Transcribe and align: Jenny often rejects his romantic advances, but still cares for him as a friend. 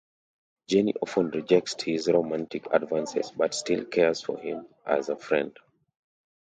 Jenny 0.67 0.95
often 0.99 1.29
rejects 1.29 1.79
his 1.83 2.07
romantic 2.07 2.65
advances, 2.73 3.29
but 3.37 3.53
still 3.53 3.85
cares 3.85 4.19
for 4.19 4.35
him 4.39 4.65
as 4.83 5.09
a 5.09 5.15
friend. 5.15 5.55